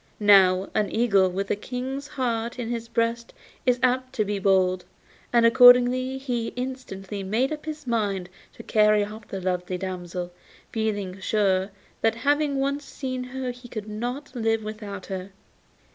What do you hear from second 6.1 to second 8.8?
he instantly made up his mind to